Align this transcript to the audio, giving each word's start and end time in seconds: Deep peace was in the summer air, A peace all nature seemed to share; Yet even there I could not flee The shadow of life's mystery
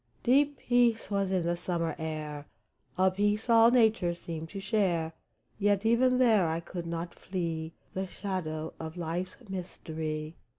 Deep 0.23 0.57
peace 0.57 1.11
was 1.11 1.31
in 1.31 1.45
the 1.45 1.55
summer 1.55 1.95
air, 1.99 2.47
A 2.97 3.11
peace 3.11 3.51
all 3.51 3.69
nature 3.69 4.15
seemed 4.15 4.49
to 4.49 4.59
share; 4.59 5.13
Yet 5.59 5.85
even 5.85 6.17
there 6.17 6.47
I 6.47 6.59
could 6.59 6.87
not 6.87 7.13
flee 7.13 7.73
The 7.93 8.07
shadow 8.07 8.73
of 8.79 8.97
life's 8.97 9.37
mystery 9.47 10.37